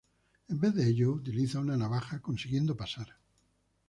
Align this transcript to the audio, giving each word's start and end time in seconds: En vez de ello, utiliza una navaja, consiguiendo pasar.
En 0.51 0.57
vez 0.59 0.71
de 0.73 0.83
ello, 0.87 1.11
utiliza 1.19 1.59
una 1.59 1.77
navaja, 1.77 2.23
consiguiendo 2.23 2.75
pasar. 2.75 3.19